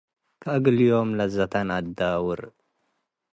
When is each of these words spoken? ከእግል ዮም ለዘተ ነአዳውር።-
ከእግል 0.41 0.77
ዮም 0.87 1.09
ለዘተ 1.17 1.53
ነአዳውር።- 1.67 2.47